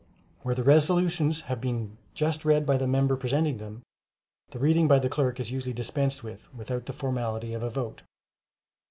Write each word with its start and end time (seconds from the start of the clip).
Where 0.41 0.55
the 0.55 0.63
resolutions 0.63 1.41
have 1.41 1.61
been 1.61 1.95
just 2.15 2.43
read 2.43 2.65
by 2.65 2.77
the 2.77 2.87
member 2.87 3.15
presenting 3.15 3.57
them, 3.59 3.83
the 4.49 4.57
reading 4.57 4.87
by 4.87 4.97
the 4.97 5.09
clerk 5.09 5.39
is 5.39 5.51
usually 5.51 5.73
dispensed 5.73 6.23
with 6.23 6.51
without 6.55 6.87
the 6.87 6.91
formality 6.93 7.53
of 7.53 7.61
a 7.61 7.69
vote. 7.69 8.01